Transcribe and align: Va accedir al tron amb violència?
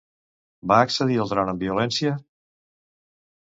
Va 0.71 0.77
accedir 0.85 1.19
al 1.25 1.29
tron 1.33 1.51
amb 1.53 1.67
violència? 1.67 2.15